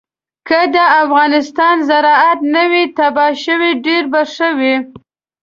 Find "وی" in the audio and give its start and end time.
2.71-2.83